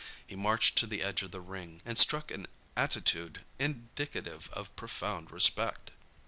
He 0.25 0.35
marched 0.35 0.79
to 0.79 0.87
the 0.87 1.03
edge 1.03 1.21
of 1.21 1.29
the 1.29 1.41
ring 1.41 1.79
and 1.85 1.95
struck 1.95 2.31
an 2.31 2.47
attitude 2.75 3.43
indicative 3.59 4.49
of 4.51 4.75
profound 4.75 5.29
respect. 5.29 5.91